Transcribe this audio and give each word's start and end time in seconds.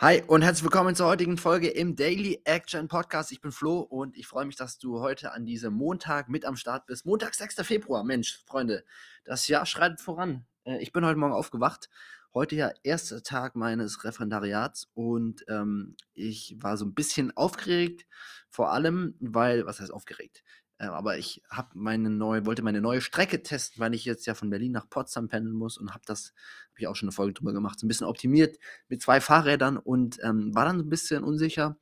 Hi 0.00 0.22
und 0.28 0.42
herzlich 0.42 0.62
willkommen 0.62 0.94
zur 0.94 1.08
heutigen 1.08 1.36
Folge 1.36 1.66
im 1.66 1.96
Daily 1.96 2.40
Action 2.44 2.86
Podcast. 2.86 3.32
Ich 3.32 3.40
bin 3.40 3.50
Flo 3.50 3.80
und 3.80 4.16
ich 4.16 4.28
freue 4.28 4.44
mich, 4.44 4.54
dass 4.54 4.78
du 4.78 5.00
heute 5.00 5.32
an 5.32 5.44
diesem 5.44 5.74
Montag 5.74 6.28
mit 6.28 6.44
am 6.44 6.54
Start 6.54 6.86
bist. 6.86 7.04
Montag, 7.04 7.34
6. 7.34 7.56
Februar. 7.66 8.04
Mensch, 8.04 8.44
Freunde, 8.46 8.84
das 9.24 9.48
Jahr 9.48 9.66
schreitet 9.66 10.00
voran. 10.00 10.46
Äh, 10.62 10.78
ich 10.78 10.92
bin 10.92 11.04
heute 11.04 11.18
Morgen 11.18 11.32
aufgewacht. 11.34 11.90
Heute 12.32 12.54
ja 12.54 12.70
erster 12.84 13.24
Tag 13.24 13.56
meines 13.56 14.04
Referendariats 14.04 14.86
und 14.94 15.44
ähm, 15.48 15.96
ich 16.14 16.54
war 16.60 16.76
so 16.76 16.84
ein 16.84 16.94
bisschen 16.94 17.36
aufgeregt, 17.36 18.06
vor 18.50 18.70
allem, 18.70 19.16
weil, 19.18 19.66
was 19.66 19.80
heißt 19.80 19.92
aufgeregt? 19.92 20.44
Äh, 20.78 20.86
aber 20.86 21.18
ich 21.18 21.42
habe 21.50 21.70
meine 21.74 22.10
neue, 22.10 22.46
wollte 22.46 22.62
meine 22.62 22.80
neue 22.80 23.00
Strecke 23.00 23.42
testen, 23.42 23.80
weil 23.80 23.94
ich 23.94 24.04
jetzt 24.04 24.26
ja 24.26 24.34
von 24.34 24.50
Berlin 24.50 24.72
nach 24.72 24.88
Potsdam 24.88 25.28
pendeln 25.28 25.56
muss 25.56 25.76
und 25.76 25.92
habe 25.92 26.04
das, 26.06 26.32
habe 26.70 26.80
ich 26.80 26.86
auch 26.86 26.96
schon 26.96 27.08
eine 27.08 27.14
Folge 27.14 27.34
drüber 27.34 27.52
gemacht, 27.52 27.78
so 27.78 27.86
ein 27.86 27.88
bisschen 27.88 28.06
optimiert 28.06 28.58
mit 28.88 29.02
zwei 29.02 29.20
Fahrrädern 29.20 29.76
und 29.76 30.18
ähm, 30.22 30.54
war 30.54 30.64
dann 30.64 30.78
so 30.78 30.84
ein 30.84 30.88
bisschen 30.90 31.24
unsicher 31.24 31.76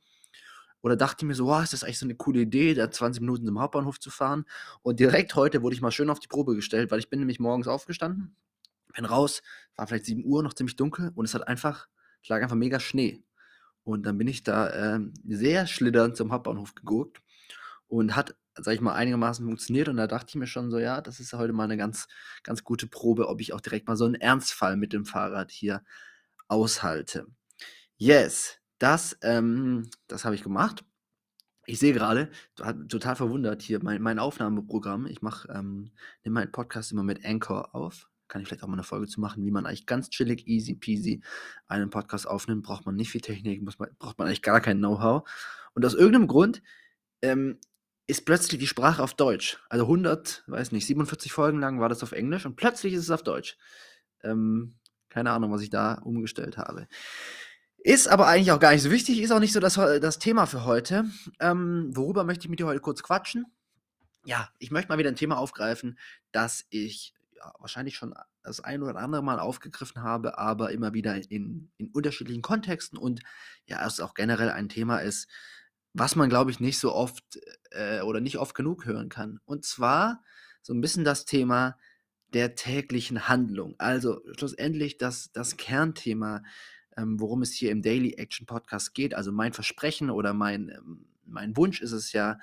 oder 0.81 0.95
dachte 0.95 1.25
mir 1.25 1.35
so, 1.35 1.47
wow, 1.47 1.63
ist 1.63 1.73
das 1.73 1.83
eigentlich 1.83 1.99
so 1.99 2.05
eine 2.05 2.15
coole 2.15 2.41
Idee, 2.41 2.73
da 2.73 2.89
20 2.89 3.21
Minuten 3.21 3.45
zum 3.45 3.59
Hauptbahnhof 3.59 3.99
zu 3.99 4.09
fahren. 4.09 4.45
Und 4.83 4.99
direkt 4.99 5.35
heute 5.35 5.61
wurde 5.61 5.75
ich 5.75 5.81
mal 5.81 5.91
schön 5.91 6.09
auf 6.09 6.19
die 6.19 6.27
Probe 6.27 6.55
gestellt, 6.55 6.91
weil 6.91 6.99
ich 6.99 7.09
bin 7.09 7.19
nämlich 7.19 7.39
morgens 7.39 7.67
aufgestanden, 7.67 8.35
bin 8.95 9.05
raus, 9.05 9.41
war 9.75 9.87
vielleicht 9.87 10.05
7 10.05 10.23
Uhr, 10.23 10.43
noch 10.43 10.53
ziemlich 10.53 10.75
dunkel 10.75 11.11
und 11.15 11.25
es 11.25 11.33
hat 11.33 11.47
einfach, 11.47 11.87
es 12.21 12.29
lag 12.29 12.41
einfach 12.41 12.55
mega 12.55 12.79
Schnee. 12.79 13.23
Und 13.83 14.05
dann 14.05 14.17
bin 14.17 14.27
ich 14.27 14.43
da 14.43 14.69
äh, 14.95 14.99
sehr 15.27 15.65
schlitternd 15.65 16.15
zum 16.15 16.31
Hauptbahnhof 16.31 16.75
gegurkt 16.75 17.21
und 17.87 18.15
hat 18.15 18.35
sag 18.61 18.73
ich 18.73 18.81
mal, 18.81 18.93
einigermaßen 18.93 19.45
funktioniert. 19.45 19.89
Und 19.89 19.97
da 19.97 20.07
dachte 20.07 20.29
ich 20.29 20.35
mir 20.35 20.47
schon 20.47 20.71
so, 20.71 20.79
ja, 20.79 21.01
das 21.01 21.19
ist 21.19 21.33
heute 21.33 21.53
mal 21.53 21.65
eine 21.65 21.77
ganz, 21.77 22.07
ganz 22.43 22.63
gute 22.63 22.87
Probe, 22.87 23.27
ob 23.27 23.41
ich 23.41 23.53
auch 23.53 23.61
direkt 23.61 23.87
mal 23.87 23.97
so 23.97 24.05
einen 24.05 24.15
Ernstfall 24.15 24.77
mit 24.77 24.93
dem 24.93 25.05
Fahrrad 25.05 25.51
hier 25.51 25.83
aushalte. 26.47 27.27
Yes, 27.97 28.59
das, 28.79 29.17
ähm, 29.21 29.89
das 30.07 30.25
habe 30.25 30.35
ich 30.35 30.43
gemacht. 30.43 30.85
Ich 31.65 31.79
sehe 31.79 31.93
gerade, 31.93 32.29
total 32.87 33.15
verwundert 33.15 33.61
hier 33.61 33.83
mein, 33.83 34.01
mein 34.01 34.19
Aufnahmeprogramm. 34.19 35.05
Ich 35.07 35.21
mache, 35.21 35.49
ähm, 35.51 35.91
nehme 36.23 36.35
meinen 36.35 36.51
Podcast 36.51 36.91
immer 36.91 37.03
mit 37.03 37.25
Anchor 37.25 37.75
auf. 37.75 38.09
Kann 38.29 38.41
ich 38.41 38.47
vielleicht 38.47 38.63
auch 38.63 38.67
mal 38.67 38.73
eine 38.73 38.83
Folge 38.83 39.07
zu 39.07 39.19
machen, 39.19 39.43
wie 39.43 39.51
man 39.51 39.65
eigentlich 39.65 39.85
ganz 39.85 40.09
chillig, 40.09 40.47
easy 40.47 40.75
peasy 40.75 41.21
einen 41.67 41.89
Podcast 41.89 42.27
aufnimmt. 42.27 42.63
Braucht 42.63 42.85
man 42.85 42.95
nicht 42.95 43.09
viel 43.11 43.21
Technik, 43.21 43.61
muss 43.63 43.79
man, 43.79 43.89
braucht 43.99 44.17
man 44.17 44.27
eigentlich 44.27 44.41
gar 44.41 44.61
kein 44.61 44.77
Know-how. 44.77 45.29
Und 45.73 45.85
aus 45.85 45.93
irgendeinem 45.93 46.27
Grund 46.27 46.61
ähm, 47.21 47.59
ist 48.07 48.25
plötzlich 48.25 48.59
die 48.59 48.67
Sprache 48.67 49.03
auf 49.03 49.13
Deutsch. 49.13 49.59
Also 49.69 49.83
100, 49.83 50.43
weiß 50.47 50.71
nicht, 50.71 50.87
47 50.87 51.31
Folgen 51.31 51.59
lang 51.59 51.79
war 51.79 51.89
das 51.89 52.03
auf 52.03 52.13
Englisch 52.13 52.45
und 52.45 52.55
plötzlich 52.55 52.93
ist 52.93 53.03
es 53.03 53.11
auf 53.11 53.21
Deutsch. 53.21 53.57
Ähm, 54.23 54.75
keine 55.09 55.31
Ahnung, 55.31 55.51
was 55.51 55.61
ich 55.61 55.69
da 55.69 55.95
umgestellt 55.95 56.57
habe. 56.57 56.87
Ist 57.77 58.07
aber 58.07 58.27
eigentlich 58.27 58.51
auch 58.51 58.59
gar 58.59 58.71
nicht 58.71 58.81
so 58.81 58.91
wichtig, 58.91 59.21
ist 59.21 59.31
auch 59.31 59.39
nicht 59.39 59.53
so 59.53 59.59
das, 59.59 59.75
das 59.75 60.19
Thema 60.19 60.45
für 60.45 60.65
heute. 60.65 61.05
Ähm, 61.39 61.89
worüber 61.95 62.23
möchte 62.23 62.45
ich 62.45 62.49
mit 62.49 62.59
dir 62.59 62.65
heute 62.65 62.79
kurz 62.79 63.03
quatschen? 63.03 63.45
Ja, 64.25 64.49
ich 64.57 64.71
möchte 64.71 64.89
mal 64.89 64.97
wieder 64.97 65.09
ein 65.09 65.15
Thema 65.15 65.37
aufgreifen, 65.37 65.97
das 66.31 66.65
ich 66.69 67.13
ja, 67.35 67.53
wahrscheinlich 67.59 67.95
schon 67.95 68.13
das 68.43 68.61
ein 68.61 68.81
oder 68.81 68.97
andere 68.97 69.23
Mal 69.23 69.39
aufgegriffen 69.39 70.01
habe, 70.01 70.37
aber 70.37 70.71
immer 70.71 70.93
wieder 70.93 71.15
in, 71.29 71.71
in 71.77 71.89
unterschiedlichen 71.91 72.41
Kontexten 72.41 72.97
und 72.97 73.21
ja, 73.65 73.85
es 73.85 73.99
auch 73.99 74.13
generell 74.13 74.49
ein 74.49 74.69
Thema 74.69 74.99
ist, 74.99 75.27
was 75.93 76.15
man, 76.15 76.29
glaube 76.29 76.51
ich, 76.51 76.59
nicht 76.59 76.79
so 76.79 76.93
oft 76.93 77.39
äh, 77.77 78.01
oder 78.01 78.19
nicht 78.19 78.37
oft 78.37 78.55
genug 78.55 78.85
hören 78.85 79.09
kann. 79.09 79.39
Und 79.45 79.65
zwar 79.65 80.23
so 80.61 80.73
ein 80.73 80.81
bisschen 80.81 81.05
das 81.05 81.25
Thema 81.25 81.77
der 82.33 82.55
täglichen 82.55 83.29
Handlung. 83.29 83.75
Also 83.77 84.21
schlussendlich 84.35 84.97
das, 84.97 85.31
das 85.31 85.55
Kernthema, 85.55 86.43
ähm, 86.97 87.19
worum 87.19 87.41
es 87.41 87.53
hier 87.53 87.71
im 87.71 87.81
Daily 87.81 88.15
Action 88.15 88.45
Podcast 88.45 88.93
geht. 88.93 89.13
Also 89.13 89.31
mein 89.31 89.53
Versprechen 89.53 90.09
oder 90.09 90.33
mein, 90.33 90.69
ähm, 90.69 91.05
mein 91.23 91.55
Wunsch 91.55 91.81
ist 91.81 91.93
es 91.93 92.11
ja, 92.11 92.39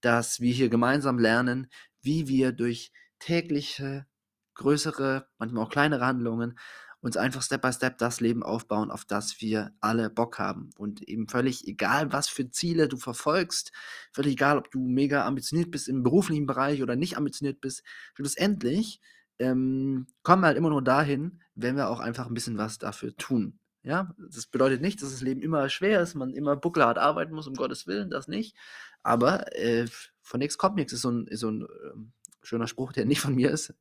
dass 0.00 0.40
wir 0.40 0.52
hier 0.52 0.68
gemeinsam 0.68 1.18
lernen, 1.18 1.68
wie 2.00 2.26
wir 2.28 2.52
durch 2.52 2.92
tägliche, 3.18 4.06
größere, 4.54 5.28
manchmal 5.38 5.64
auch 5.64 5.70
kleinere 5.70 6.06
Handlungen 6.06 6.58
uns 7.00 7.16
einfach 7.16 7.42
Step 7.42 7.62
by 7.62 7.72
Step 7.72 7.98
das 7.98 8.20
Leben 8.20 8.42
aufbauen, 8.42 8.90
auf 8.90 9.04
das 9.04 9.40
wir 9.40 9.72
alle 9.80 10.10
Bock 10.10 10.38
haben. 10.38 10.70
Und 10.76 11.02
eben 11.08 11.28
völlig 11.28 11.66
egal, 11.66 12.12
was 12.12 12.28
für 12.28 12.50
Ziele 12.50 12.88
du 12.88 12.96
verfolgst, 12.96 13.72
völlig 14.12 14.32
egal, 14.32 14.58
ob 14.58 14.70
du 14.70 14.80
mega 14.80 15.24
ambitioniert 15.24 15.70
bist 15.70 15.88
im 15.88 16.02
beruflichen 16.02 16.46
Bereich 16.46 16.82
oder 16.82 16.96
nicht 16.96 17.16
ambitioniert 17.16 17.60
bist, 17.60 17.82
schlussendlich 18.14 19.00
ähm, 19.38 20.06
kommen 20.22 20.42
wir 20.42 20.48
halt 20.48 20.56
immer 20.56 20.70
nur 20.70 20.82
dahin, 20.82 21.40
wenn 21.54 21.76
wir 21.76 21.88
auch 21.88 22.00
einfach 22.00 22.26
ein 22.26 22.34
bisschen 22.34 22.58
was 22.58 22.78
dafür 22.78 23.16
tun. 23.16 23.58
Ja, 23.84 24.12
das 24.18 24.46
bedeutet 24.46 24.80
nicht, 24.80 25.00
dass 25.00 25.12
das 25.12 25.20
Leben 25.20 25.40
immer 25.40 25.68
schwer 25.68 26.00
ist, 26.02 26.14
man 26.14 26.34
immer 26.34 26.56
buckelhart 26.56 26.98
arbeiten 26.98 27.32
muss, 27.32 27.46
um 27.46 27.54
Gottes 27.54 27.86
Willen, 27.86 28.10
das 28.10 28.26
nicht. 28.28 28.56
Aber 29.02 29.56
äh, 29.56 29.86
von 30.20 30.40
nichts 30.40 30.58
kommt 30.58 30.76
nichts, 30.76 30.92
ist 30.92 31.02
so 31.02 31.10
ein, 31.10 31.26
ist 31.28 31.40
so 31.40 31.50
ein 31.50 31.62
ähm, 31.62 32.12
schöner 32.48 32.66
Spruch, 32.66 32.92
der 32.92 33.04
nicht 33.04 33.20
von 33.20 33.34
mir 33.34 33.50
ist. 33.50 33.74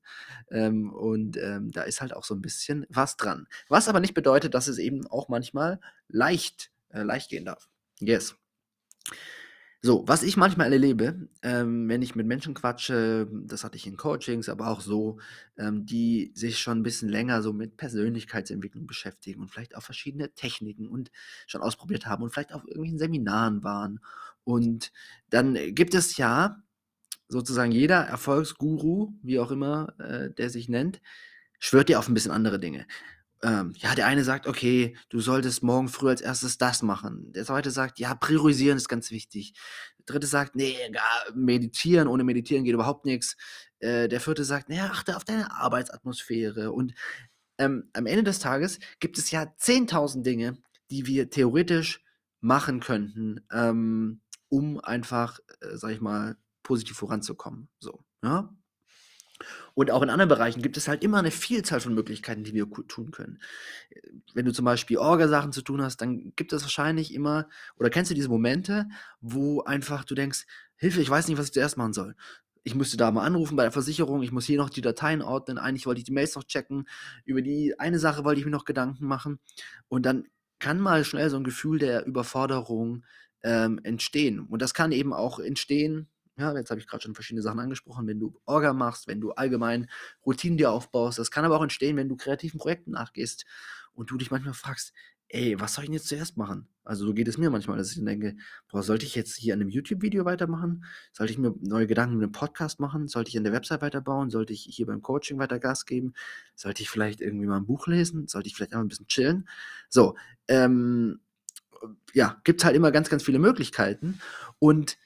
Ähm, 0.52 0.94
und 0.94 1.38
ähm, 1.38 1.72
da 1.72 1.84
ist 1.84 2.02
halt 2.02 2.14
auch 2.14 2.24
so 2.24 2.36
ein 2.36 2.42
bisschen 2.42 2.86
was 2.90 3.18
dran. 3.18 3.48
Was 3.70 3.88
aber 3.88 4.00
nicht 4.00 4.14
bedeutet, 4.14 4.54
dass 4.54 4.68
es 4.68 4.78
eben 4.78 5.08
auch 5.08 5.30
manchmal 5.30 5.80
leicht, 6.08 6.72
äh, 6.90 7.04
leicht 7.04 7.30
gehen 7.30 7.46
darf. 7.46 7.70
Yes. 8.00 8.36
So, 9.84 10.04
was 10.08 10.24
ich 10.24 10.38
manchmal 10.38 10.74
erlebe, 10.74 11.30
ähm, 11.44 11.88
wenn 11.88 12.02
ich 12.02 12.16
mit 12.16 12.26
Menschen 12.26 12.56
quatsche, 12.56 13.28
das 13.46 13.64
hatte 13.64 13.78
ich 13.78 13.86
in 13.86 13.96
Coachings, 13.96 14.50
aber 14.50 14.68
auch 14.68 14.82
so, 14.82 15.20
ähm, 15.56 15.86
die 15.86 16.32
sich 16.34 16.60
schon 16.60 16.80
ein 16.80 16.84
bisschen 16.84 17.10
länger 17.10 17.44
so 17.44 17.54
mit 17.54 17.78
Persönlichkeitsentwicklung 17.78 18.88
beschäftigen 18.88 19.40
und 19.40 19.50
vielleicht 19.52 19.76
auch 19.76 19.84
verschiedene 19.84 20.34
Techniken 20.34 20.88
und 20.88 21.12
schon 21.46 21.62
ausprobiert 21.62 22.08
haben 22.08 22.24
und 22.24 22.32
vielleicht 22.32 22.54
auf 22.54 22.64
irgendwelchen 22.64 22.98
Seminaren 22.98 23.64
waren. 23.64 24.00
Und 24.44 24.92
dann 25.30 25.56
gibt 25.76 25.94
es 25.94 26.18
ja 26.18 26.64
sozusagen 27.28 27.72
jeder 27.72 28.02
Erfolgsguru, 28.02 29.14
wie 29.22 29.40
auch 29.40 29.52
immer 29.52 29.94
äh, 30.00 30.32
der 30.32 30.50
sich 30.50 30.70
nennt, 30.70 31.02
schwört 31.60 31.90
dir 31.90 32.00
auf 32.00 32.08
ein 32.08 32.14
bisschen 32.14 32.32
andere 32.32 32.60
Dinge. 32.60 32.86
Ähm, 33.44 33.74
ja, 33.78 33.94
der 33.94 34.08
eine 34.08 34.24
sagt, 34.24 34.48
okay, 34.48 34.98
du 35.10 35.20
solltest 35.20 35.62
morgen 35.62 35.90
früh 35.90 36.10
als 36.10 36.22
erstes 36.22 36.58
das 36.58 36.82
machen. 36.82 37.32
Der 37.34 37.46
zweite 37.46 37.70
sagt, 37.70 38.00
ja, 38.00 38.16
priorisieren 38.16 38.78
ist 38.78 38.90
ganz 38.90 39.12
wichtig. 39.12 39.54
Der 40.00 40.06
dritte 40.06 40.28
sagt, 40.28 40.56
nee, 40.56 40.76
meditieren, 41.36 42.08
ohne 42.08 42.24
meditieren 42.24 42.64
geht 42.64 42.74
überhaupt 42.74 43.06
nichts. 43.06 43.38
Äh, 43.80 44.08
der 44.08 44.22
vierte 44.22 44.44
sagt, 44.44 44.70
naja, 44.70 44.86
achte 44.92 45.16
auf 45.16 45.24
deine 45.24 45.52
Arbeitsatmosphäre. 45.52 46.72
Und 46.72 46.94
ähm, 47.60 47.90
am 47.94 48.08
Ende 48.08 48.24
des 48.24 48.40
Tages 48.40 48.80
gibt 49.00 49.18
es 49.20 49.30
ja 49.30 49.44
10.000 49.44 50.24
Dinge, 50.24 50.58
die 50.90 51.06
wir 51.06 51.30
theoretisch 51.30 52.04
machen 52.40 52.80
könnten, 52.80 53.46
ähm, 53.52 54.22
um 54.50 54.80
einfach, 54.80 55.40
äh, 55.62 55.76
sag 55.76 55.92
ich 55.92 56.02
mal, 56.02 56.38
positiv 56.68 56.98
voranzukommen. 56.98 57.70
So, 57.80 58.04
ja. 58.22 58.54
Und 59.74 59.90
auch 59.92 60.02
in 60.02 60.10
anderen 60.10 60.28
Bereichen 60.28 60.62
gibt 60.62 60.76
es 60.76 60.88
halt 60.88 61.02
immer 61.02 61.20
eine 61.20 61.32
Vielzahl 61.32 61.80
von 61.80 61.94
Möglichkeiten, 61.94 62.44
die 62.44 62.54
wir 62.54 62.70
tun 62.88 63.12
können. 63.12 63.40
Wenn 64.34 64.46
du 64.46 64.52
zum 64.52 64.66
Beispiel 64.66 64.98
Orgasachen 64.98 65.54
zu 65.54 65.62
tun 65.62 65.82
hast, 65.82 66.02
dann 66.02 66.34
gibt 66.36 66.52
es 66.52 66.64
wahrscheinlich 66.64 67.14
immer, 67.14 67.48
oder 67.78 67.90
kennst 67.90 68.12
du 68.12 68.16
diese 68.16 68.30
Momente, 68.30 68.88
wo 69.22 69.62
einfach 69.62 70.04
du 70.04 70.14
denkst, 70.14 70.46
Hilfe, 70.76 71.02
ich 71.02 71.10
weiß 71.10 71.28
nicht, 71.28 71.38
was 71.38 71.46
ich 71.46 71.54
zuerst 71.54 71.78
machen 71.78 71.94
soll. 71.94 72.16
Ich 72.64 72.76
müsste 72.76 72.98
da 72.98 73.12
mal 73.12 73.24
anrufen 73.24 73.56
bei 73.56 73.64
der 73.64 73.72
Versicherung, 73.72 74.24
ich 74.24 74.34
muss 74.34 74.46
hier 74.46 74.58
noch 74.58 74.70
die 74.70 74.82
Dateien 74.82 75.22
ordnen, 75.22 75.58
eigentlich 75.58 75.86
wollte 75.86 76.00
ich 76.00 76.06
die 76.06 76.12
Mails 76.12 76.36
noch 76.36 76.44
checken, 76.44 76.86
über 77.24 77.42
die 77.42 77.80
eine 77.80 78.00
Sache 78.00 78.26
wollte 78.26 78.40
ich 78.40 78.46
mir 78.46 78.52
noch 78.52 78.66
Gedanken 78.66 79.06
machen. 79.06 79.40
Und 79.88 80.06
dann 80.06 80.28
kann 80.60 80.80
mal 80.80 81.06
schnell 81.06 81.30
so 81.30 81.38
ein 81.38 81.44
Gefühl 81.44 81.80
der 81.80 82.06
Überforderung 82.06 83.06
ähm, 83.44 83.80
entstehen. 83.84 84.42
Und 84.42 84.62
das 84.62 84.74
kann 84.74 84.92
eben 84.92 85.14
auch 85.14 85.40
entstehen, 85.40 86.10
ja, 86.38 86.56
jetzt 86.56 86.70
habe 86.70 86.80
ich 86.80 86.88
gerade 86.88 87.04
schon 87.04 87.16
verschiedene 87.16 87.42
Sachen 87.42 87.60
angesprochen, 87.60 88.08
wenn 88.08 88.20
du 88.20 88.40
Orga 88.46 88.74
machst, 88.74 89.08
wenn 89.08 89.20
du 89.20 89.32
allgemein 89.32 89.90
Routinen 90.26 90.58
dir 90.58 90.72
aufbaust. 90.72 91.18
Das 91.20 91.32
kann 91.32 91.46
aber 91.46 91.58
auch 91.58 91.64
entstehen, 91.64 91.98
wenn 91.98 92.10
du 92.10 92.16
kreativen 92.16 92.60
Projekten 92.60 92.92
nachgehst 92.92 93.46
und 93.94 94.12
du 94.12 94.18
dich 94.18 94.30
manchmal 94.30 94.54
fragst, 94.54 94.94
ey, 95.30 95.60
was 95.60 95.74
soll 95.74 95.84
ich 95.84 95.90
denn 95.90 95.96
jetzt 95.96 96.08
zuerst 96.08 96.38
machen? 96.38 96.68
Also 96.84 97.06
so 97.06 97.14
geht 97.14 97.28
es 97.28 97.38
mir 97.38 97.50
manchmal, 97.50 97.78
dass 97.78 97.92
ich 97.92 98.04
denke, 98.04 98.38
boah, 98.72 98.82
sollte 98.82 99.06
ich 99.06 99.14
jetzt 99.16 99.36
hier 99.36 99.54
an 99.54 99.60
einem 99.60 99.70
YouTube-Video 99.70 100.24
weitermachen? 100.24 100.86
Sollte 101.12 101.34
ich 101.34 101.40
mir 101.40 101.54
neue 101.60 101.88
Gedanken 101.88 102.16
mit 102.16 102.24
einem 102.24 102.32
Podcast 102.32 102.80
machen? 102.80 103.08
Sollte 103.08 103.30
ich 103.30 103.38
an 103.38 103.44
der 103.44 103.52
Website 103.52 103.82
weiterbauen? 103.82 104.30
Sollte 104.30 104.54
ich 104.54 104.62
hier 104.70 104.86
beim 104.86 105.02
Coaching 105.02 105.38
weiter 105.38 105.60
Gas 105.60 105.86
geben? 105.86 106.14
Sollte 106.56 106.82
ich 106.82 106.90
vielleicht 106.90 107.20
irgendwie 107.20 107.48
mal 107.48 107.58
ein 107.58 107.66
Buch 107.66 107.88
lesen? 107.88 108.28
Sollte 108.28 108.48
ich 108.48 108.56
vielleicht 108.56 108.72
einfach 108.72 108.86
ein 108.86 108.88
bisschen 108.90 109.08
chillen? 109.08 109.50
So, 109.90 110.16
ähm, 110.48 111.20
ja, 112.14 112.40
gibt 112.44 112.64
halt 112.64 112.76
immer 112.76 112.92
ganz, 112.92 113.10
ganz 113.10 113.24
viele 113.24 113.40
Möglichkeiten 113.40 114.20
und 114.60 114.98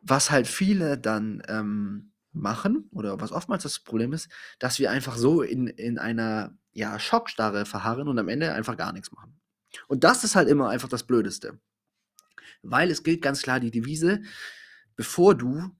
was 0.00 0.30
halt 0.30 0.46
viele 0.46 0.98
dann 0.98 1.42
ähm, 1.48 2.12
machen, 2.32 2.88
oder 2.92 3.20
was 3.20 3.32
oftmals 3.32 3.62
das 3.62 3.80
Problem 3.80 4.12
ist, 4.12 4.28
dass 4.58 4.78
wir 4.78 4.90
einfach 4.90 5.16
so 5.16 5.42
in, 5.42 5.66
in 5.66 5.98
einer 5.98 6.56
ja, 6.72 6.98
Schockstarre 6.98 7.66
verharren 7.66 8.08
und 8.08 8.18
am 8.18 8.28
Ende 8.28 8.52
einfach 8.52 8.76
gar 8.76 8.92
nichts 8.92 9.10
machen. 9.12 9.40
Und 9.86 10.04
das 10.04 10.24
ist 10.24 10.36
halt 10.36 10.48
immer 10.48 10.68
einfach 10.68 10.88
das 10.88 11.04
Blödeste. 11.04 11.60
Weil 12.62 12.90
es 12.90 13.02
gilt 13.02 13.22
ganz 13.22 13.42
klar 13.42 13.60
die 13.60 13.70
Devise, 13.70 14.22
bevor 14.96 15.34
du 15.34 15.70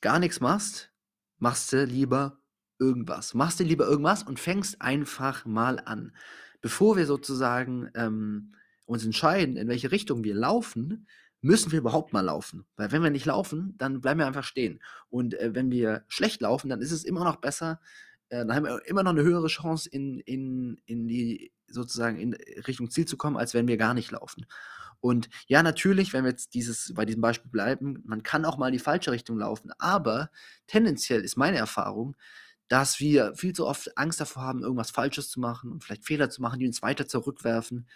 gar 0.00 0.18
nichts 0.18 0.40
machst, 0.40 0.92
machst 1.38 1.72
du 1.72 1.84
lieber 1.84 2.38
irgendwas. 2.78 3.34
Machst 3.34 3.60
du 3.60 3.64
lieber 3.64 3.86
irgendwas 3.86 4.22
und 4.22 4.40
fängst 4.40 4.80
einfach 4.80 5.44
mal 5.44 5.80
an. 5.80 6.14
Bevor 6.60 6.96
wir 6.96 7.06
sozusagen 7.06 7.90
ähm, 7.94 8.54
uns 8.86 9.04
entscheiden, 9.04 9.56
in 9.56 9.68
welche 9.68 9.92
Richtung 9.92 10.24
wir 10.24 10.34
laufen, 10.34 11.06
müssen 11.40 11.72
wir 11.72 11.78
überhaupt 11.78 12.12
mal 12.12 12.20
laufen. 12.20 12.66
Weil 12.76 12.92
wenn 12.92 13.02
wir 13.02 13.10
nicht 13.10 13.26
laufen, 13.26 13.74
dann 13.78 14.00
bleiben 14.00 14.20
wir 14.20 14.26
einfach 14.26 14.44
stehen. 14.44 14.80
Und 15.08 15.34
äh, 15.34 15.54
wenn 15.54 15.70
wir 15.70 16.04
schlecht 16.08 16.40
laufen, 16.40 16.68
dann 16.68 16.80
ist 16.80 16.92
es 16.92 17.04
immer 17.04 17.24
noch 17.24 17.36
besser, 17.36 17.80
äh, 18.28 18.38
dann 18.38 18.54
haben 18.54 18.64
wir 18.64 18.86
immer 18.86 19.02
noch 19.02 19.12
eine 19.12 19.22
höhere 19.22 19.48
Chance, 19.48 19.88
in, 19.88 20.20
in, 20.20 20.80
in 20.86 21.08
die 21.08 21.52
sozusagen 21.66 22.18
in 22.18 22.34
Richtung 22.66 22.90
Ziel 22.90 23.06
zu 23.06 23.16
kommen, 23.16 23.36
als 23.36 23.54
wenn 23.54 23.68
wir 23.68 23.76
gar 23.76 23.94
nicht 23.94 24.10
laufen. 24.10 24.46
Und 25.00 25.30
ja, 25.46 25.62
natürlich, 25.62 26.12
wenn 26.12 26.24
wir 26.24 26.30
jetzt 26.30 26.54
dieses, 26.54 26.92
bei 26.94 27.06
diesem 27.06 27.22
Beispiel 27.22 27.50
bleiben, 27.50 28.02
man 28.04 28.22
kann 28.22 28.44
auch 28.44 28.58
mal 28.58 28.68
in 28.68 28.74
die 28.74 28.78
falsche 28.78 29.12
Richtung 29.12 29.38
laufen, 29.38 29.72
aber 29.78 30.30
tendenziell 30.66 31.22
ist 31.22 31.36
meine 31.36 31.56
Erfahrung, 31.56 32.16
dass 32.68 33.00
wir 33.00 33.34
viel 33.34 33.52
zu 33.52 33.66
oft 33.66 33.96
Angst 33.96 34.20
davor 34.20 34.42
haben, 34.42 34.62
irgendwas 34.62 34.90
Falsches 34.90 35.30
zu 35.30 35.40
machen 35.40 35.72
und 35.72 35.82
vielleicht 35.82 36.04
Fehler 36.04 36.30
zu 36.30 36.42
machen, 36.42 36.60
die 36.60 36.66
uns 36.66 36.82
weiter 36.82 37.08
zurückwerfen. 37.08 37.88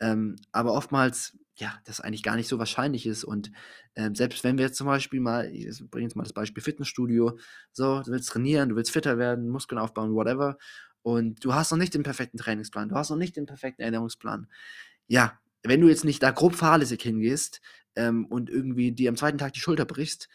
Ähm, 0.00 0.36
aber 0.52 0.72
oftmals, 0.72 1.36
ja, 1.56 1.78
das 1.84 2.00
eigentlich 2.00 2.22
gar 2.22 2.36
nicht 2.36 2.48
so 2.48 2.58
wahrscheinlich 2.58 3.06
ist. 3.06 3.24
Und 3.24 3.50
ähm, 3.94 4.14
selbst 4.14 4.44
wenn 4.44 4.58
wir 4.58 4.66
jetzt 4.66 4.76
zum 4.76 4.86
Beispiel 4.86 5.20
mal, 5.20 5.46
ich 5.46 5.82
bringe 5.90 6.04
jetzt 6.06 6.16
mal 6.16 6.24
das 6.24 6.32
Beispiel 6.32 6.62
Fitnessstudio, 6.62 7.38
so, 7.72 8.02
du 8.02 8.10
willst 8.10 8.30
trainieren, 8.30 8.70
du 8.70 8.76
willst 8.76 8.90
fitter 8.90 9.18
werden, 9.18 9.48
Muskeln 9.48 9.78
aufbauen, 9.78 10.14
whatever, 10.14 10.58
und 11.02 11.44
du 11.44 11.54
hast 11.54 11.70
noch 11.70 11.78
nicht 11.78 11.94
den 11.94 12.02
perfekten 12.02 12.38
Trainingsplan, 12.38 12.88
du 12.88 12.96
hast 12.96 13.10
noch 13.10 13.16
nicht 13.16 13.36
den 13.36 13.46
perfekten 13.46 13.82
Ernährungsplan. 13.82 14.48
Ja, 15.06 15.38
wenn 15.62 15.80
du 15.80 15.88
jetzt 15.88 16.04
nicht 16.04 16.22
da 16.22 16.30
grob 16.30 16.54
fahrlässig 16.54 17.02
hingehst 17.02 17.60
ähm, 17.96 18.26
und 18.26 18.50
irgendwie 18.50 18.92
dir 18.92 19.10
am 19.10 19.16
zweiten 19.16 19.38
Tag 19.38 19.52
die 19.52 19.60
Schulter 19.60 19.84
brichst, 19.84 20.28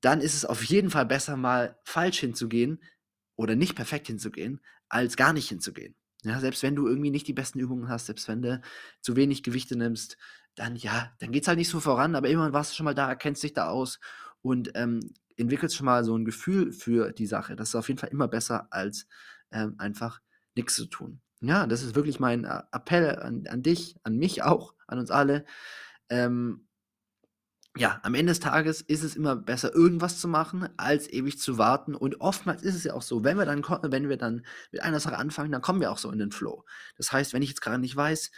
dann 0.00 0.20
ist 0.20 0.34
es 0.34 0.44
auf 0.44 0.62
jeden 0.64 0.90
Fall 0.90 1.06
besser, 1.06 1.36
mal 1.36 1.78
falsch 1.84 2.20
hinzugehen, 2.20 2.80
oder 3.36 3.56
nicht 3.56 3.74
perfekt 3.74 4.06
hinzugehen, 4.06 4.60
als 4.88 5.16
gar 5.16 5.32
nicht 5.32 5.48
hinzugehen. 5.48 5.96
Ja, 6.24 6.40
selbst 6.40 6.62
wenn 6.62 6.76
du 6.76 6.86
irgendwie 6.88 7.10
nicht 7.10 7.28
die 7.28 7.32
besten 7.32 7.58
Übungen 7.60 7.88
hast, 7.88 8.06
selbst 8.06 8.28
wenn 8.28 8.42
du 8.42 8.60
zu 9.00 9.16
wenig 9.16 9.42
Gewichte 9.42 9.76
nimmst, 9.76 10.16
dann 10.54 10.76
ja, 10.76 11.12
dann 11.18 11.32
geht 11.32 11.42
es 11.42 11.48
halt 11.48 11.58
nicht 11.58 11.68
so 11.68 11.80
voran, 11.80 12.14
aber 12.14 12.28
immerhin 12.28 12.52
warst 12.52 12.72
du 12.72 12.76
schon 12.76 12.84
mal 12.84 12.94
da, 12.94 13.14
kennst 13.14 13.42
dich 13.42 13.52
da 13.52 13.68
aus 13.68 14.00
und 14.42 14.70
ähm, 14.74 15.00
entwickelst 15.36 15.76
schon 15.76 15.86
mal 15.86 16.04
so 16.04 16.16
ein 16.16 16.24
Gefühl 16.24 16.72
für 16.72 17.12
die 17.12 17.26
Sache. 17.26 17.56
Das 17.56 17.70
ist 17.70 17.74
auf 17.74 17.88
jeden 17.88 17.98
Fall 17.98 18.10
immer 18.10 18.28
besser, 18.28 18.68
als 18.70 19.06
ähm, 19.50 19.74
einfach 19.78 20.20
nichts 20.54 20.74
zu 20.74 20.86
tun. 20.86 21.20
Ja, 21.40 21.66
das 21.66 21.82
ist 21.82 21.94
wirklich 21.94 22.20
mein 22.20 22.44
äh, 22.44 22.62
Appell 22.72 23.16
an, 23.16 23.46
an 23.48 23.62
dich, 23.62 23.96
an 24.02 24.16
mich 24.16 24.42
auch, 24.42 24.74
an 24.86 24.98
uns 24.98 25.10
alle. 25.10 25.44
Ähm, 26.08 26.66
ja, 27.76 27.98
am 28.04 28.14
Ende 28.14 28.30
des 28.30 28.40
Tages 28.40 28.80
ist 28.82 29.02
es 29.02 29.16
immer 29.16 29.34
besser, 29.34 29.74
irgendwas 29.74 30.20
zu 30.20 30.28
machen, 30.28 30.68
als 30.76 31.08
ewig 31.12 31.38
zu 31.40 31.58
warten. 31.58 31.94
Und 31.96 32.20
oftmals 32.20 32.62
ist 32.62 32.76
es 32.76 32.84
ja 32.84 32.94
auch 32.94 33.02
so, 33.02 33.24
wenn 33.24 33.36
wir 33.36 33.46
dann, 33.46 33.64
wenn 33.82 34.08
wir 34.08 34.16
dann 34.16 34.46
mit 34.70 34.82
einer 34.82 35.00
Sache 35.00 35.18
anfangen, 35.18 35.50
dann 35.50 35.62
kommen 35.62 35.80
wir 35.80 35.90
auch 35.90 35.98
so 35.98 36.10
in 36.10 36.18
den 36.18 36.30
Flow. 36.30 36.64
Das 36.96 37.12
heißt, 37.12 37.32
wenn 37.32 37.42
ich 37.42 37.48
jetzt 37.48 37.62
gerade 37.62 37.80
nicht 37.80 37.96
weiß, 37.96 38.30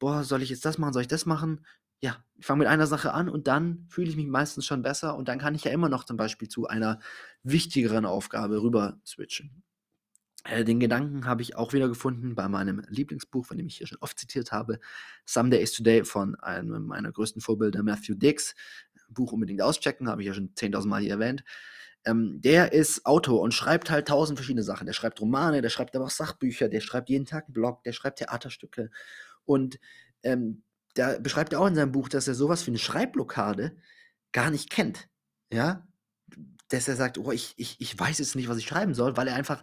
boah, 0.00 0.24
soll 0.24 0.42
ich 0.42 0.50
jetzt 0.50 0.64
das 0.64 0.78
machen, 0.78 0.92
soll 0.92 1.02
ich 1.02 1.08
das 1.08 1.24
machen? 1.26 1.64
Ja, 2.02 2.24
ich 2.36 2.46
fange 2.46 2.60
mit 2.60 2.68
einer 2.68 2.86
Sache 2.86 3.12
an 3.12 3.28
und 3.28 3.46
dann 3.46 3.86
fühle 3.90 4.08
ich 4.08 4.16
mich 4.16 4.26
meistens 4.26 4.66
schon 4.66 4.82
besser 4.82 5.16
und 5.16 5.28
dann 5.28 5.38
kann 5.38 5.54
ich 5.54 5.64
ja 5.64 5.70
immer 5.70 5.88
noch 5.88 6.04
zum 6.04 6.16
Beispiel 6.16 6.48
zu 6.48 6.66
einer 6.66 6.98
wichtigeren 7.42 8.06
Aufgabe 8.06 8.62
rüber 8.62 8.98
switchen. 9.06 9.62
Äh, 10.44 10.64
den 10.64 10.80
Gedanken 10.80 11.26
habe 11.26 11.42
ich 11.42 11.56
auch 11.56 11.72
wieder 11.72 11.88
gefunden 11.88 12.34
bei 12.34 12.48
meinem 12.48 12.82
Lieblingsbuch, 12.88 13.46
von 13.46 13.58
dem 13.58 13.66
ich 13.66 13.76
hier 13.76 13.86
schon 13.86 13.98
oft 14.00 14.18
zitiert 14.18 14.52
habe, 14.52 14.80
Someday 15.26 15.62
is 15.62 15.72
Today 15.72 16.04
von 16.04 16.34
einem 16.36 16.86
meiner 16.86 17.12
größten 17.12 17.42
Vorbilder, 17.42 17.82
Matthew 17.82 18.14
Dix. 18.14 18.54
Buch 19.08 19.32
unbedingt 19.32 19.60
auschecken, 19.60 20.08
habe 20.08 20.22
ich 20.22 20.28
ja 20.28 20.34
schon 20.34 20.54
10.000 20.54 20.86
Mal 20.86 21.02
hier 21.02 21.10
erwähnt. 21.10 21.44
Ähm, 22.04 22.40
der 22.40 22.72
ist 22.72 23.04
Autor 23.04 23.42
und 23.42 23.52
schreibt 23.52 23.90
halt 23.90 24.08
tausend 24.08 24.38
verschiedene 24.38 24.62
Sachen. 24.62 24.86
Der 24.86 24.94
schreibt 24.94 25.20
Romane, 25.20 25.60
der 25.60 25.68
schreibt 25.68 25.94
aber 25.94 26.06
auch 26.06 26.10
Sachbücher, 26.10 26.68
der 26.68 26.80
schreibt 26.80 27.10
jeden 27.10 27.26
Tag 27.26 27.46
einen 27.46 27.52
Blog, 27.52 27.82
der 27.82 27.92
schreibt 27.92 28.20
Theaterstücke. 28.20 28.90
Und 29.44 29.78
ähm, 30.22 30.62
da 30.94 31.18
beschreibt 31.18 31.52
er 31.52 31.60
auch 31.60 31.66
in 31.66 31.74
seinem 31.74 31.92
Buch, 31.92 32.08
dass 32.08 32.26
er 32.26 32.34
sowas 32.34 32.66
wie 32.66 32.70
eine 32.70 32.78
Schreibblockade 32.78 33.76
gar 34.32 34.50
nicht 34.50 34.70
kennt. 34.70 35.08
Ja, 35.52 35.86
dass 36.68 36.88
er 36.88 36.96
sagt, 36.96 37.18
oh, 37.18 37.32
ich, 37.32 37.54
ich, 37.56 37.80
ich 37.80 37.98
weiß 37.98 38.18
jetzt 38.18 38.36
nicht, 38.36 38.48
was 38.48 38.58
ich 38.58 38.66
schreiben 38.66 38.94
soll, 38.94 39.16
weil 39.16 39.28
er 39.28 39.34
einfach 39.34 39.62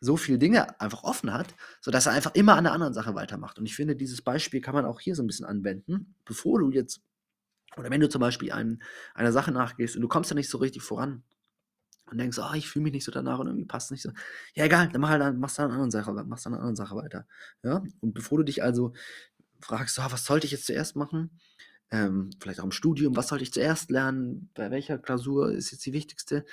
so 0.00 0.16
viele 0.16 0.38
Dinge 0.38 0.80
einfach 0.80 1.02
offen 1.02 1.32
hat, 1.32 1.54
sodass 1.80 2.06
er 2.06 2.12
einfach 2.12 2.34
immer 2.34 2.52
an 2.52 2.60
einer 2.60 2.72
anderen 2.72 2.94
Sache 2.94 3.14
weitermacht. 3.14 3.58
Und 3.58 3.66
ich 3.66 3.74
finde, 3.74 3.96
dieses 3.96 4.22
Beispiel 4.22 4.60
kann 4.60 4.74
man 4.74 4.84
auch 4.84 5.00
hier 5.00 5.14
so 5.14 5.22
ein 5.22 5.26
bisschen 5.26 5.46
anwenden, 5.46 6.14
bevor 6.24 6.60
du 6.60 6.70
jetzt, 6.70 7.00
oder 7.76 7.90
wenn 7.90 8.00
du 8.00 8.08
zum 8.08 8.20
Beispiel 8.20 8.52
ein, 8.52 8.82
einer 9.14 9.32
Sache 9.32 9.50
nachgehst 9.50 9.96
und 9.96 10.02
du 10.02 10.08
kommst 10.08 10.30
da 10.30 10.34
nicht 10.34 10.50
so 10.50 10.58
richtig 10.58 10.82
voran 10.82 11.22
und 12.10 12.18
denkst, 12.18 12.38
oh, 12.38 12.54
ich 12.54 12.68
fühle 12.68 12.84
mich 12.84 12.92
nicht 12.92 13.04
so 13.04 13.12
danach 13.12 13.38
und 13.38 13.48
irgendwie 13.48 13.66
passt 13.66 13.88
es 13.88 13.90
nicht 13.90 14.02
so. 14.02 14.10
Ja, 14.54 14.64
egal, 14.64 14.88
dann 14.88 15.00
mach 15.00 15.10
halt, 15.10 15.36
machst 15.38 15.58
du 15.58 15.62
an 15.62 15.70
einer 15.70 15.74
anderen 15.74 15.90
Sache, 15.90 16.12
machst 16.24 16.46
an 16.46 16.54
anderen 16.54 16.76
Sache 16.76 16.96
weiter. 16.96 17.26
Ja? 17.62 17.82
Und 18.00 18.14
bevor 18.14 18.38
du 18.38 18.44
dich 18.44 18.62
also 18.62 18.92
fragst, 19.60 19.98
oh, 19.98 20.06
was 20.10 20.24
sollte 20.24 20.46
ich 20.46 20.52
jetzt 20.52 20.66
zuerst 20.66 20.96
machen? 20.96 21.38
Ähm, 21.90 22.30
vielleicht 22.40 22.60
auch 22.60 22.64
im 22.64 22.72
Studium, 22.72 23.16
was 23.16 23.28
sollte 23.28 23.42
ich 23.42 23.52
zuerst 23.52 23.90
lernen? 23.90 24.50
Bei 24.54 24.70
welcher 24.70 24.98
Klausur 24.98 25.50
ist 25.50 25.70
jetzt 25.70 25.84
die 25.86 25.92
wichtigste? 25.92 26.44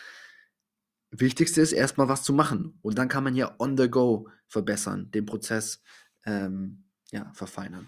Wichtigste 1.20 1.62
ist 1.62 1.72
erstmal 1.72 2.08
was 2.08 2.24
zu 2.24 2.34
machen. 2.34 2.78
Und 2.82 2.98
dann 2.98 3.08
kann 3.08 3.24
man 3.24 3.36
ja 3.36 3.56
on 3.60 3.78
the 3.78 3.90
go 3.90 4.30
verbessern, 4.48 5.12
den 5.12 5.26
Prozess 5.26 5.82
ähm, 6.26 6.84
ja, 7.12 7.32
verfeinern. 7.34 7.88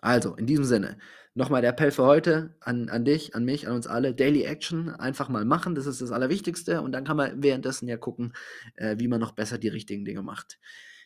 Also, 0.00 0.34
in 0.34 0.46
diesem 0.46 0.64
Sinne, 0.64 0.98
nochmal 1.34 1.62
der 1.62 1.70
Appell 1.70 1.92
für 1.92 2.04
heute 2.04 2.56
an, 2.60 2.88
an 2.88 3.04
dich, 3.04 3.34
an 3.34 3.44
mich, 3.44 3.68
an 3.68 3.74
uns 3.74 3.86
alle. 3.86 4.14
Daily 4.14 4.42
Action 4.42 4.90
einfach 4.90 5.28
mal 5.28 5.44
machen, 5.44 5.74
das 5.74 5.86
ist 5.86 6.02
das 6.02 6.10
Allerwichtigste. 6.10 6.82
Und 6.82 6.92
dann 6.92 7.04
kann 7.04 7.16
man 7.16 7.42
währenddessen 7.42 7.88
ja 7.88 7.96
gucken, 7.96 8.34
äh, 8.74 8.96
wie 8.98 9.08
man 9.08 9.20
noch 9.20 9.32
besser 9.32 9.58
die 9.58 9.68
richtigen 9.68 10.04
Dinge 10.04 10.22
macht. 10.22 10.58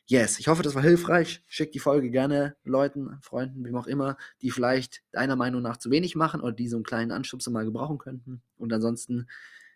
Yes, 0.09 0.39
ich 0.39 0.47
hoffe, 0.47 0.63
das 0.63 0.77
war 0.77 0.83
hilfreich. 0.83 1.43
Schick 1.49 1.73
die 1.73 1.81
Folge 1.81 2.11
gerne 2.11 2.57
Leuten, 2.63 3.19
Freunden, 3.23 3.65
wem 3.65 3.75
auch 3.75 3.89
immer, 3.89 4.17
die 4.41 4.53
vielleicht 4.53 5.03
deiner 5.11 5.35
Meinung 5.35 5.63
nach 5.63 5.79
zu 5.79 5.91
wenig 5.91 6.15
machen 6.15 6.41
oder 6.41 6.53
die 6.53 6.69
so 6.69 6.77
einen 6.77 6.85
kleinen 6.85 7.11
Anschubser 7.11 7.51
mal 7.51 7.65
gebrauchen 7.65 7.99
könnten. 7.99 8.41
Und 8.57 8.73
ansonsten, 8.73 9.27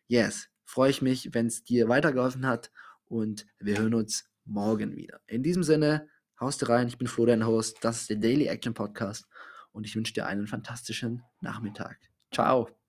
yes, 0.07 0.49
freue 0.71 0.91
ich 0.91 1.03
mich, 1.03 1.35
wenn 1.35 1.47
es 1.47 1.65
dir 1.65 1.89
weitergeholfen 1.89 2.47
hat 2.47 2.71
und 3.07 3.47
wir 3.59 3.79
hören 3.79 3.95
uns 3.95 4.31
morgen 4.45 4.97
wieder. 4.97 5.21
In 5.27 5.43
diesem 5.43 5.65
Sinne, 5.65 6.09
haust 6.39 6.69
rein, 6.69 6.87
ich 6.87 6.97
bin 6.97 7.09
Flo, 7.09 7.27
dein 7.27 7.45
Host, 7.45 7.79
das 7.83 8.03
ist 8.03 8.11
der 8.11 8.17
Daily 8.17 8.47
Action 8.47 8.73
Podcast 8.73 9.27
und 9.73 9.85
ich 9.85 9.97
wünsche 9.97 10.15
dir 10.15 10.27
einen 10.27 10.47
fantastischen 10.47 11.23
Nachmittag. 11.41 11.99
Ciao. 12.33 12.80